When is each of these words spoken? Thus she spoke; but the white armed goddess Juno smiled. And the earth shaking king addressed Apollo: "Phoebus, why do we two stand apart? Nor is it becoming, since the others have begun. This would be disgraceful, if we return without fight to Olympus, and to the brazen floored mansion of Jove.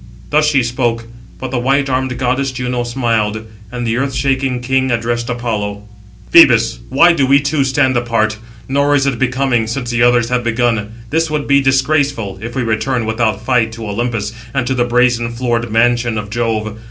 Thus 0.31 0.47
she 0.47 0.63
spoke; 0.63 1.05
but 1.39 1.51
the 1.51 1.59
white 1.59 1.87
armed 1.87 2.17
goddess 2.17 2.51
Juno 2.51 2.83
smiled. 2.83 3.45
And 3.71 3.85
the 3.85 3.97
earth 3.97 4.15
shaking 4.15 4.59
king 4.59 4.89
addressed 4.89 5.29
Apollo: 5.29 5.83
"Phoebus, 6.31 6.79
why 6.89 7.13
do 7.13 7.27
we 7.27 7.39
two 7.39 7.63
stand 7.63 7.95
apart? 7.95 8.39
Nor 8.67 8.95
is 8.95 9.05
it 9.05 9.19
becoming, 9.19 9.67
since 9.67 9.91
the 9.91 10.01
others 10.01 10.29
have 10.29 10.43
begun. 10.43 10.91
This 11.11 11.29
would 11.29 11.45
be 11.45 11.61
disgraceful, 11.61 12.39
if 12.41 12.55
we 12.55 12.63
return 12.63 13.05
without 13.05 13.45
fight 13.45 13.73
to 13.73 13.87
Olympus, 13.87 14.33
and 14.55 14.65
to 14.65 14.73
the 14.73 14.85
brazen 14.85 15.31
floored 15.33 15.71
mansion 15.71 16.17
of 16.17 16.31
Jove. 16.31 16.79